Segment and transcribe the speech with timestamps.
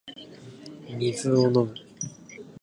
[0.89, 1.75] 水を飲む